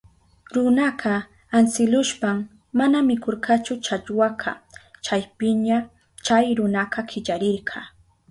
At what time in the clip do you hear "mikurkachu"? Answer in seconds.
3.09-3.73